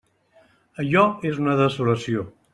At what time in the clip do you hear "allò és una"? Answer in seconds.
0.83-1.55